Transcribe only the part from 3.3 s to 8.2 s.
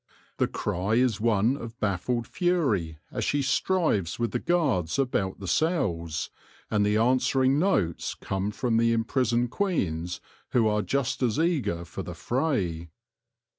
strives with the guards about the cells, and the answering notes